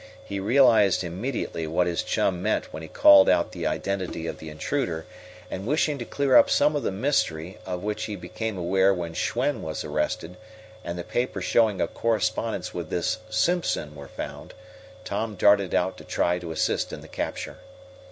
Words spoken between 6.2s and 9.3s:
up some of the mystery of which he became aware when